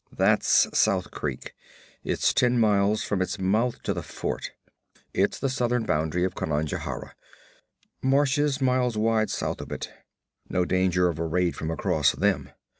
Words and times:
'That's 0.11 0.75
South 0.75 1.11
Creek; 1.11 1.53
it's 2.03 2.33
ten 2.33 2.59
miles 2.59 3.03
from 3.03 3.21
its 3.21 3.37
mouth 3.37 3.79
to 3.83 3.93
the 3.93 4.01
fort. 4.01 4.49
It's 5.13 5.37
the 5.37 5.47
southern 5.47 5.85
boundary 5.85 6.23
of 6.23 6.33
Conajohara. 6.33 7.13
Marshes 8.01 8.59
miles 8.59 8.97
wide 8.97 9.29
south 9.29 9.61
of 9.61 9.71
it. 9.71 9.93
No 10.49 10.65
danger 10.65 11.07
of 11.07 11.19
a 11.19 11.27
raid 11.27 11.55
from 11.55 11.69
across 11.69 12.13
them. 12.13 12.49